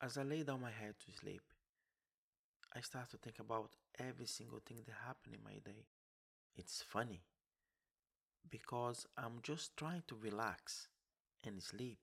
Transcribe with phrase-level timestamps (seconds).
[0.00, 1.42] As I lay down my head to sleep,
[2.74, 5.86] I start to think about every single thing that happened in my day.
[6.54, 7.22] It's funny
[8.48, 10.86] because I'm just trying to relax
[11.44, 11.98] and sleep,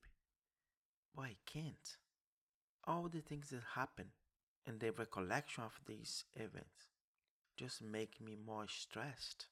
[1.15, 1.97] but I can't.
[2.85, 4.07] All the things that happen
[4.67, 6.89] and the recollection of these events
[7.57, 9.47] just make me more stressed.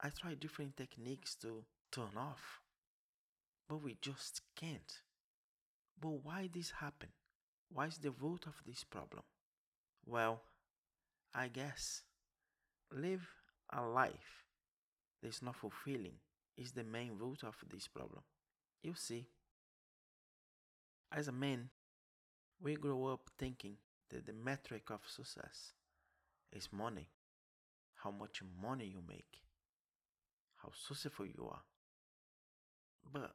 [0.00, 2.60] I try different techniques to turn off,
[3.66, 5.00] but we just can't.
[6.00, 7.08] But why this happen?
[7.72, 9.22] Why is the root of this problem?
[10.06, 10.40] Well,
[11.34, 12.02] I guess
[12.92, 13.26] live
[13.72, 14.44] a life
[15.20, 16.14] that is not fulfilling
[16.56, 18.22] is the main root of this problem.
[18.82, 19.26] You see,
[21.12, 21.70] as a man,
[22.60, 23.76] we grow up thinking
[24.10, 25.72] that the metric of success
[26.52, 27.08] is money,
[27.96, 29.42] how much money you make,
[30.56, 31.62] how successful you are.
[33.12, 33.34] But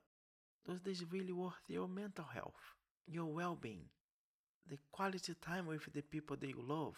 [0.66, 2.76] does this really worth your mental health,
[3.08, 3.86] your well-being,
[4.68, 6.96] the quality time with the people that you love?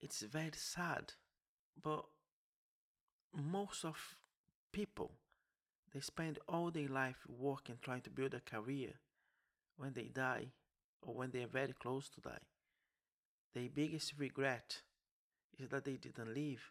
[0.00, 1.12] It's very sad,
[1.80, 2.04] but
[3.34, 3.96] most of
[4.72, 5.12] people
[5.92, 8.92] they spend all their life working trying to build a career.
[9.76, 10.52] When they die
[11.02, 12.46] or when they are very close to die
[13.54, 14.82] their biggest regret
[15.58, 16.70] is that they didn't live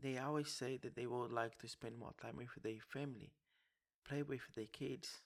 [0.00, 3.32] they always say that they would like to spend more time with their family
[4.08, 5.20] play with their kids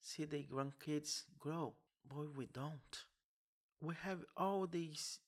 [0.00, 1.74] see their grandkids grow
[2.08, 3.04] Boy, we don't
[3.80, 5.18] we have all these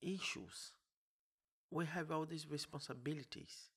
[0.00, 0.72] issues
[1.70, 3.70] we have all these responsibilities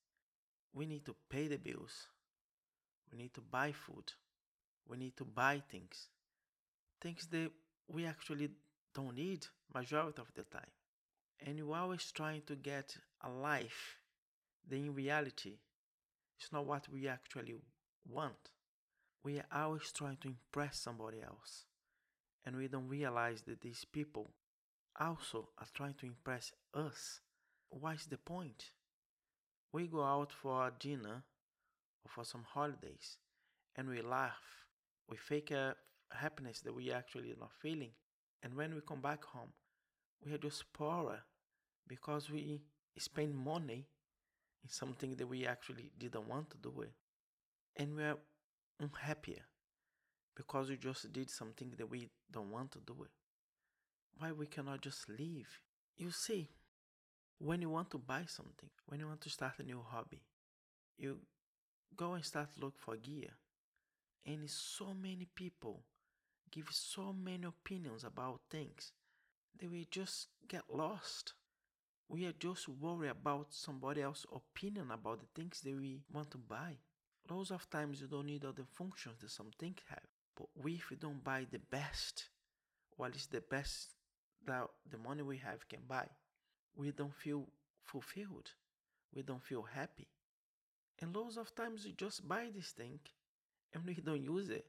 [0.74, 2.08] we need to pay the bills.
[3.12, 4.12] We need to buy food.
[4.88, 6.08] We need to buy things.
[7.00, 7.52] Things that
[7.88, 8.50] we actually
[8.96, 10.72] don't need majority of the time.
[11.46, 13.98] And you're always trying to get a life
[14.68, 15.58] that in reality
[16.42, 17.56] is not what we actually
[18.10, 18.50] want.
[19.24, 21.66] We are always trying to impress somebody else.
[22.46, 24.32] And we don't realize that these people
[25.00, 27.22] also are trying to impress us.
[27.70, 28.72] What's the point?
[29.72, 31.24] We go out for a dinner
[32.04, 33.18] or for some holidays
[33.76, 34.68] and we laugh.
[35.10, 35.76] We fake a
[36.12, 37.92] happiness that we actually are not feeling.
[38.44, 39.54] And when we come back home,
[40.24, 41.22] we are just poorer
[41.88, 42.62] because we
[42.98, 43.88] spend money
[44.64, 46.92] in something that we actually didn't want to do it.
[47.76, 48.18] And we are
[48.80, 49.46] unhappier
[50.36, 53.08] because we just did something that we don't want to do.
[54.18, 55.60] Why we cannot just leave?
[55.98, 56.50] You see,
[57.40, 60.24] when you want to buy something, when you want to start a new hobby,
[60.98, 61.20] you
[61.96, 63.32] go and start look for gear.
[64.26, 65.84] And so many people
[66.52, 68.92] give so many opinions about things
[69.60, 71.34] that we just get lost.
[72.10, 76.38] We are just worried about somebody else's opinion about the things that we want to
[76.38, 76.78] buy.
[77.30, 80.08] Lots of times you don't need all the functions that some things have.
[80.36, 82.30] But if we don't buy the best,
[82.98, 83.90] what is the best
[84.46, 86.08] that the money we have can buy,
[86.76, 87.48] we don't feel
[87.84, 88.50] fulfilled.
[89.16, 90.08] We don't feel happy.
[91.00, 93.00] And lots of times we just buy this thing
[93.74, 94.66] and we don't use it.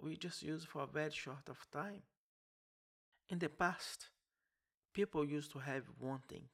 [0.00, 2.02] We just use for a very short of time.
[3.28, 4.08] In the past,
[4.92, 6.48] people used to have one thing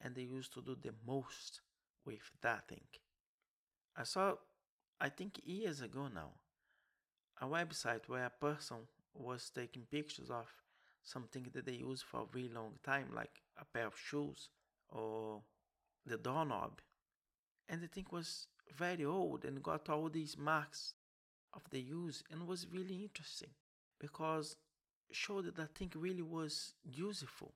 [0.00, 1.60] and they used to do the most
[2.04, 2.86] with that thing.
[3.96, 4.34] I saw,
[5.02, 6.30] I think years ago now,
[7.40, 8.76] a website where a person
[9.14, 10.46] was taking pictures of
[11.02, 14.48] something that they use for a really long time, like a pair of shoes
[14.90, 15.42] or
[16.06, 16.80] the doorknob.
[17.68, 18.46] And the thing was
[18.78, 20.94] very old and got all these marks
[21.52, 23.50] of the use and was really interesting
[23.98, 24.56] because
[25.10, 27.54] showed that that thing really was useful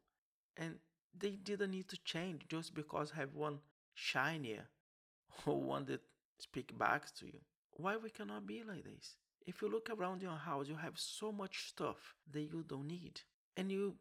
[0.57, 0.81] and
[1.17, 3.61] they didn't need to change just because have one
[3.95, 4.65] shinier
[5.47, 6.01] or one that
[6.39, 7.41] speak back to you.
[7.73, 9.17] Why we cannot be like this?
[9.47, 13.21] If you look around your house, you have so much stuff that you don't need
[13.57, 13.95] and you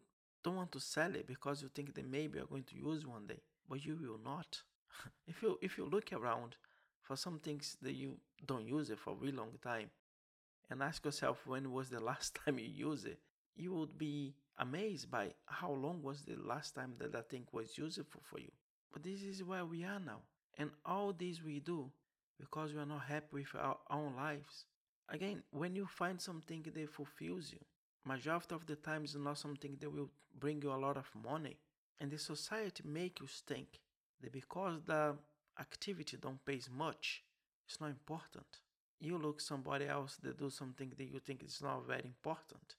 [0.43, 3.27] don't want to sell it because you think that maybe you're going to use one
[3.27, 4.61] day, but you will not.
[5.27, 6.55] if you if you look around
[7.01, 9.89] for some things that you don't use it for a really long time,
[10.69, 13.19] and ask yourself when was the last time you used it,
[13.55, 17.77] you would be amazed by how long was the last time that that thing was
[17.77, 18.51] useful for you.
[18.91, 20.21] But this is where we are now,
[20.57, 21.91] and all this we do
[22.39, 24.65] because we are not happy with our own lives.
[25.09, 27.59] Again, when you find something that fulfills you,
[28.03, 30.09] majority of the time is not something that will
[30.39, 31.57] bring you a lot of money.
[31.99, 33.79] And the society make you think
[34.21, 35.15] that because the
[35.59, 37.23] activity don't pay much,
[37.67, 38.59] it's not important.
[38.99, 42.75] You look somebody else that do something that you think is not very important.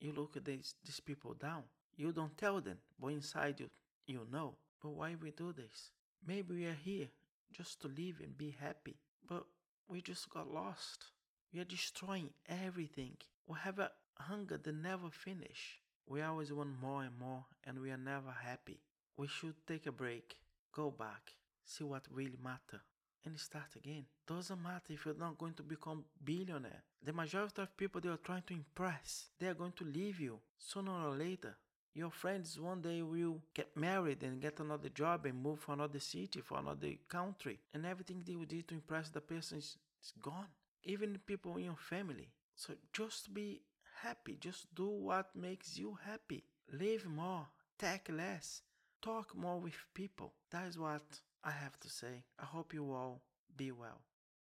[0.00, 1.64] You look at these, these people down.
[1.96, 3.68] You don't tell them, but inside you,
[4.06, 4.54] you know.
[4.82, 5.90] But why we do this?
[6.26, 7.08] Maybe we are here
[7.52, 8.96] just to live and be happy,
[9.28, 9.44] but
[9.88, 11.06] we just got lost.
[11.52, 13.16] We are destroying everything.
[13.46, 15.80] We have a hunger that never finish.
[16.06, 18.80] We always want more and more, and we are never happy.
[19.16, 20.36] We should take a break,
[20.72, 21.32] go back,
[21.64, 22.82] see what really matter,
[23.24, 24.04] and start again.
[24.26, 26.82] Doesn't matter if you're not going to become billionaire.
[27.02, 30.38] The majority of people they are trying to impress, they are going to leave you
[30.58, 31.56] sooner or later.
[31.94, 35.98] Your friends one day will get married and get another job and move for another
[36.00, 40.46] city, for another country, and everything they did to impress the person is, is gone.
[40.84, 42.28] Even people in your family.
[42.54, 43.62] So just be
[44.02, 44.36] happy.
[44.40, 46.44] Just do what makes you happy.
[46.72, 47.46] Live more,
[47.78, 48.62] take less,
[49.02, 50.32] talk more with people.
[50.50, 51.02] That is what
[51.44, 52.24] I have to say.
[52.38, 53.22] I hope you all
[53.56, 54.00] be well.